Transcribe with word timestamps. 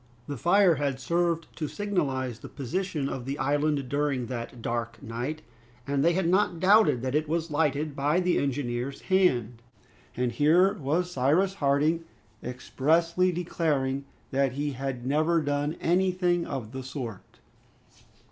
The 0.25 0.35
fire 0.35 0.77
had 0.77 0.99
served 0.99 1.45
to 1.57 1.67
signalize 1.67 2.39
the 2.39 2.49
position 2.49 3.07
of 3.07 3.25
the 3.25 3.37
island 3.37 3.87
during 3.87 4.25
that 4.25 4.59
dark 4.59 4.99
night, 5.03 5.43
and 5.85 6.03
they 6.03 6.13
had 6.13 6.27
not 6.27 6.59
doubted 6.59 7.03
that 7.03 7.13
it 7.13 7.29
was 7.29 7.51
lighted 7.51 7.95
by 7.95 8.19
the 8.19 8.39
engineer's 8.39 9.01
hand; 9.01 9.61
and 10.17 10.31
here 10.31 10.73
was 10.73 11.11
Cyrus 11.11 11.53
Harding 11.53 12.03
expressly 12.43 13.31
declaring 13.31 14.05
that 14.31 14.53
he 14.53 14.71
had 14.71 15.05
never 15.05 15.39
done 15.39 15.75
anything 15.79 16.47
of 16.47 16.71
the 16.71 16.81
sort! 16.81 17.37